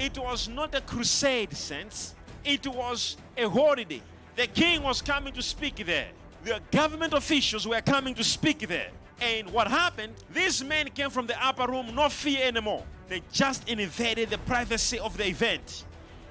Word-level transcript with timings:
It 0.00 0.16
was 0.16 0.48
not 0.48 0.74
a 0.74 0.80
crusade 0.80 1.54
sense, 1.54 2.14
it 2.42 2.66
was 2.66 3.18
a 3.36 3.46
holiday. 3.46 4.00
The 4.34 4.46
king 4.46 4.82
was 4.82 5.02
coming 5.02 5.34
to 5.34 5.42
speak 5.42 5.84
there. 5.84 6.08
The 6.42 6.58
government 6.70 7.12
officials 7.12 7.68
were 7.68 7.82
coming 7.82 8.14
to 8.14 8.24
speak 8.24 8.66
there. 8.66 8.88
And 9.20 9.52
what 9.52 9.68
happened? 9.68 10.14
These 10.32 10.64
men 10.64 10.88
came 10.88 11.10
from 11.10 11.26
the 11.26 11.36
upper 11.46 11.70
room, 11.70 11.94
no 11.94 12.08
fear 12.08 12.46
anymore. 12.46 12.82
They 13.10 13.20
just 13.30 13.68
invaded 13.68 14.30
the 14.30 14.38
privacy 14.38 14.98
of 14.98 15.18
the 15.18 15.26
event. 15.26 15.84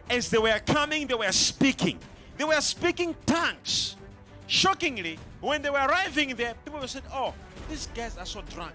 As 0.10 0.32
they 0.32 0.40
were 0.40 0.60
coming, 0.66 1.06
they 1.06 1.14
were 1.14 1.32
speaking. 1.32 2.00
They 2.38 2.46
were 2.46 2.62
speaking 2.62 3.16
tongues. 3.28 3.98
Shockingly, 4.48 5.20
when 5.42 5.62
they 5.62 5.70
were 5.70 5.78
arriving 5.78 6.36
there, 6.36 6.56
people 6.66 6.88
said, 6.88 7.04
Oh, 7.14 7.36
these 7.70 7.88
guys 7.94 8.18
are 8.18 8.26
so 8.26 8.42
drunk 8.50 8.74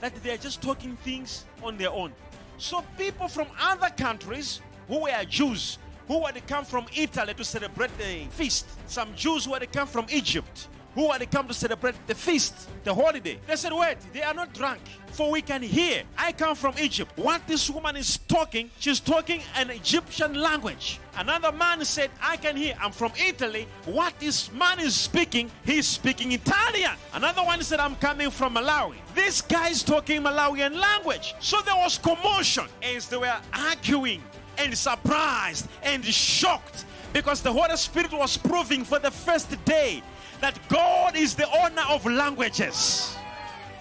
that 0.00 0.14
they 0.22 0.30
are 0.30 0.38
just 0.38 0.62
talking 0.62 0.96
things 0.96 1.44
on 1.62 1.76
their 1.76 1.90
own. 1.90 2.14
So, 2.60 2.84
people 2.98 3.26
from 3.26 3.46
other 3.58 3.88
countries 3.88 4.60
who 4.86 5.00
were 5.04 5.24
Jews, 5.26 5.78
who 6.06 6.26
had 6.26 6.46
come 6.46 6.66
from 6.66 6.84
Italy 6.94 7.32
to 7.32 7.42
celebrate 7.42 7.96
the 7.96 8.26
feast, 8.32 8.66
some 8.86 9.14
Jews 9.16 9.46
who 9.46 9.54
had 9.54 9.72
come 9.72 9.88
from 9.88 10.04
Egypt, 10.10 10.68
who 10.94 11.10
had 11.10 11.30
come 11.30 11.48
to 11.48 11.54
celebrate 11.54 11.94
the 12.06 12.14
feast, 12.14 12.68
the 12.84 12.94
holiday. 12.94 13.38
They 13.46 13.56
said, 13.56 13.72
Wait, 13.72 13.96
they 14.12 14.22
are 14.22 14.34
not 14.34 14.52
drunk, 14.52 14.80
for 15.12 15.30
we 15.30 15.42
can 15.42 15.62
hear. 15.62 16.02
I 16.16 16.32
come 16.32 16.54
from 16.54 16.74
Egypt. 16.80 17.12
What 17.16 17.46
this 17.46 17.70
woman 17.70 17.96
is 17.96 18.18
talking, 18.28 18.70
she's 18.78 19.00
talking 19.00 19.40
an 19.56 19.70
Egyptian 19.70 20.34
language. 20.34 20.98
Another 21.16 21.52
man 21.52 21.84
said, 21.84 22.10
I 22.22 22.36
can 22.36 22.56
hear. 22.56 22.74
I'm 22.80 22.92
from 22.92 23.12
Italy. 23.18 23.66
What 23.84 24.18
this 24.18 24.50
man 24.52 24.80
is 24.80 24.94
speaking, 24.94 25.50
he's 25.64 25.86
speaking 25.86 26.32
Italian. 26.32 26.92
Another 27.14 27.42
one 27.42 27.62
said, 27.62 27.80
I'm 27.80 27.96
coming 27.96 28.30
from 28.30 28.54
Malawi. 28.54 28.96
This 29.14 29.42
guy 29.42 29.68
is 29.68 29.82
talking 29.82 30.22
Malawian 30.22 30.78
language. 30.78 31.34
So 31.40 31.60
there 31.62 31.76
was 31.76 31.98
commotion 31.98 32.66
as 32.82 33.08
they 33.08 33.16
were 33.16 33.36
arguing 33.52 34.22
and 34.58 34.76
surprised 34.76 35.68
and 35.82 36.04
shocked 36.04 36.84
because 37.12 37.42
the 37.42 37.52
Holy 37.52 37.76
Spirit 37.76 38.12
was 38.12 38.36
proving 38.36 38.84
for 38.84 38.98
the 38.98 39.10
first 39.10 39.62
day 39.64 40.02
that 40.40 40.58
God 40.68 41.16
is 41.16 41.34
the 41.34 41.48
owner 41.62 41.82
of 41.88 42.06
languages. 42.06 43.16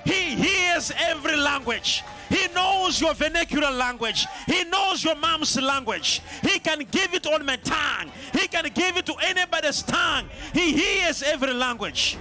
He 0.05 0.35
hears 0.35 0.91
every 0.97 1.35
language. 1.35 2.03
He 2.29 2.47
knows 2.53 3.01
your 3.01 3.13
vernacular 3.13 3.71
language. 3.71 4.25
He 4.45 4.63
knows 4.65 5.03
your 5.03 5.15
mom's 5.15 5.59
language. 5.59 6.21
He 6.43 6.59
can 6.59 6.79
give 6.91 7.13
it 7.13 7.25
on 7.27 7.45
my 7.45 7.57
tongue. 7.57 8.11
He 8.33 8.47
can 8.47 8.69
give 8.73 8.97
it 8.97 9.05
to 9.07 9.15
anybody's 9.23 9.81
tongue. 9.81 10.25
He 10.53 10.73
hears 10.73 11.23
every 11.23 11.53
language. 11.53 12.17